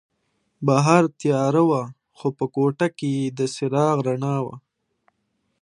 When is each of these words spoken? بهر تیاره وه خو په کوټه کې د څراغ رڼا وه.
بهر 0.67 1.03
تیاره 1.19 1.61
وه 1.69 1.81
خو 2.17 2.27
په 2.37 2.45
کوټه 2.55 2.87
کې 2.99 3.13
د 3.37 3.39
څراغ 3.53 3.97
رڼا 4.07 4.35
وه. 4.45 4.55